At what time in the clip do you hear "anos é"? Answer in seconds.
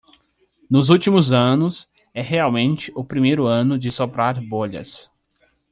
1.31-2.23